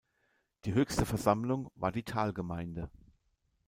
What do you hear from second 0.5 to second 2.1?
Die höchste Versammlung war die